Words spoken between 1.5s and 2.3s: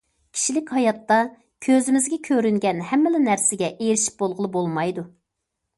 كۆزىمىزگە